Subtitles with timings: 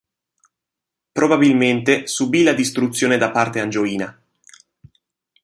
[1.11, 4.19] Probabilmente subì la distruzione da parte angioina.